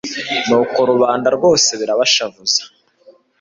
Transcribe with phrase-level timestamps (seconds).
[0.47, 2.61] nuko rubanda rwose birabashavuza